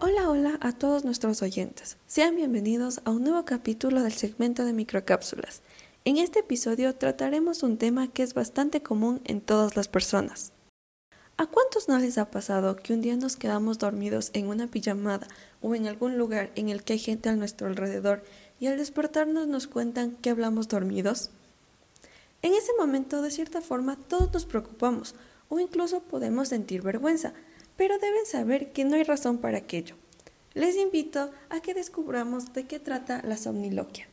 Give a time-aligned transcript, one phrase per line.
[0.00, 1.96] Hola, hola a todos nuestros oyentes.
[2.06, 5.62] Sean bienvenidos a un nuevo capítulo del segmento de microcápsulas.
[6.04, 10.52] En este episodio trataremos un tema que es bastante común en todas las personas.
[11.36, 15.26] ¿A cuántos no les ha pasado que un día nos quedamos dormidos en una pijamada
[15.62, 18.22] o en algún lugar en el que hay gente a nuestro alrededor
[18.60, 21.30] y al despertarnos nos cuentan que hablamos dormidos?
[22.44, 25.14] En ese momento, de cierta forma, todos nos preocupamos
[25.48, 27.32] o incluso podemos sentir vergüenza,
[27.78, 29.96] pero deben saber que no hay razón para aquello.
[30.52, 34.08] Les invito a que descubramos de qué trata la somniloquia.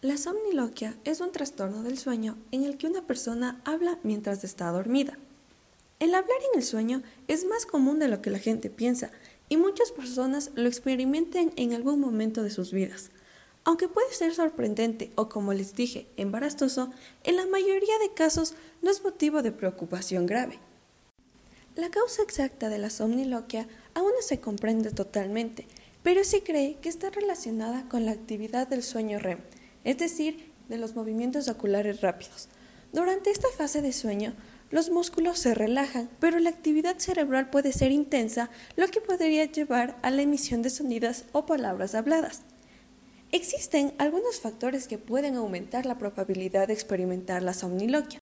[0.00, 4.70] La somniloquia es un trastorno del sueño en el que una persona habla mientras está
[4.70, 5.18] dormida.
[6.00, 9.10] El hablar en el sueño es más común de lo que la gente piensa
[9.50, 13.10] y muchas personas lo experimentan en algún momento de sus vidas.
[13.64, 16.90] Aunque puede ser sorprendente o, como les dije, embarazoso,
[17.22, 20.58] en la mayoría de casos no es motivo de preocupación grave.
[21.74, 25.66] La causa exacta de la somniloquia aún no se comprende totalmente,
[26.02, 29.38] pero se cree que está relacionada con la actividad del sueño REM,
[29.82, 32.48] es decir, de los movimientos oculares rápidos.
[32.92, 34.34] Durante esta fase de sueño,
[34.70, 39.98] los músculos se relajan, pero la actividad cerebral puede ser intensa, lo que podría llevar
[40.02, 42.42] a la emisión de sonidos o palabras habladas.
[43.34, 48.20] Existen algunos factores que pueden aumentar la probabilidad de experimentar la somniloquia.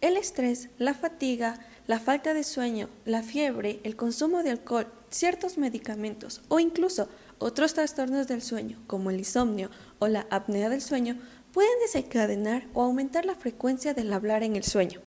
[0.00, 5.58] El estrés, la fatiga, la falta de sueño, la fiebre, el consumo de alcohol, ciertos
[5.58, 7.06] medicamentos o incluso
[7.38, 11.20] otros trastornos del sueño, como el insomnio o la apnea del sueño,
[11.52, 15.02] pueden desencadenar o aumentar la frecuencia del hablar en el sueño.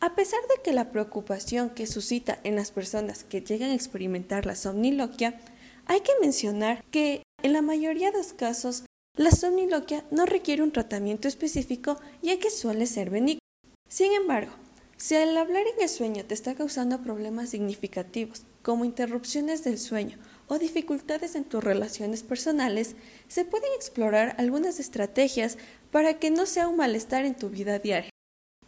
[0.00, 4.44] A pesar de que la preocupación que suscita en las personas que llegan a experimentar
[4.44, 5.40] la somniloquia,
[5.86, 8.84] hay que mencionar que en la mayoría de los casos
[9.16, 13.40] la somniloquia no requiere un tratamiento específico ya que suele ser benigno.
[13.88, 14.52] Sin embargo,
[14.96, 20.18] si al hablar en el sueño te está causando problemas significativos, como interrupciones del sueño
[20.46, 22.96] o dificultades en tus relaciones personales,
[23.26, 25.56] se pueden explorar algunas estrategias
[25.90, 28.10] para que no sea un malestar en tu vida diaria.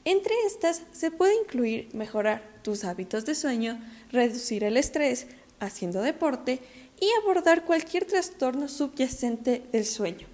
[0.05, 3.81] Entre estas se puede incluir mejorar tus hábitos de sueño,
[4.11, 5.29] reducir el estrés,
[5.67, 6.61] haciendo deporte
[7.01, 10.27] y abordar cualquier trastorno subyacente del sueño.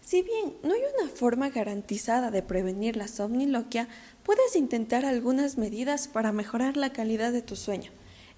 [0.00, 3.88] Si bien no hay una forma garantizada de prevenir la somniloquia,
[4.22, 7.90] puedes intentar algunas medidas para mejorar la calidad de tu sueño.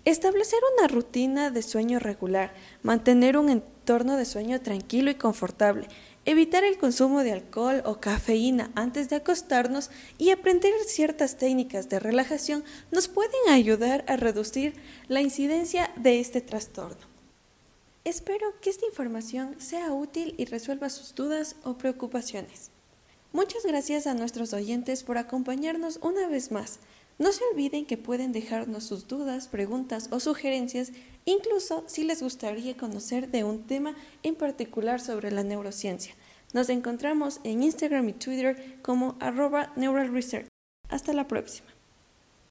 [0.07, 5.89] Establecer una rutina de sueño regular, mantener un entorno de sueño tranquilo y confortable,
[6.25, 11.99] evitar el consumo de alcohol o cafeína antes de acostarnos y aprender ciertas técnicas de
[11.99, 12.63] relajación
[12.93, 14.75] nos pueden ayudar a reducir
[15.09, 17.05] la incidencia de este trastorno.
[18.05, 22.71] Espero que esta información sea útil y resuelva sus dudas o preocupaciones.
[23.33, 26.79] Muchas gracias a nuestros oyentes por acompañarnos una vez más.
[27.19, 30.93] No se olviden que pueden dejarnos sus dudas, preguntas o sugerencias,
[31.25, 36.15] incluso si les gustaría conocer de un tema en particular sobre la neurociencia.
[36.53, 40.47] Nos encontramos en Instagram y Twitter como arroba Neural Research.
[40.89, 41.76] Hasta la próxima.